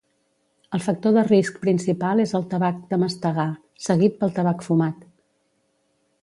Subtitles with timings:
[0.77, 3.47] El factor de risc principal és el tabac de mastegar,
[3.89, 5.07] seguit pel tabac fumat.